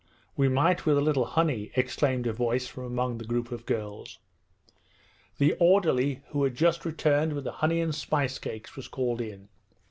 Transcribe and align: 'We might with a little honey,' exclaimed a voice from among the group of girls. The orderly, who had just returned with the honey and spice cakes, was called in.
'We 0.35 0.49
might 0.49 0.87
with 0.87 0.97
a 0.97 0.99
little 0.99 1.25
honey,' 1.25 1.69
exclaimed 1.75 2.25
a 2.25 2.33
voice 2.33 2.65
from 2.67 2.85
among 2.85 3.19
the 3.19 3.23
group 3.23 3.51
of 3.51 3.67
girls. 3.67 4.17
The 5.37 5.55
orderly, 5.59 6.23
who 6.29 6.43
had 6.43 6.55
just 6.55 6.85
returned 6.85 7.33
with 7.33 7.43
the 7.43 7.51
honey 7.61 7.79
and 7.81 7.93
spice 7.93 8.39
cakes, 8.39 8.75
was 8.75 8.87
called 8.87 9.21
in. 9.21 9.49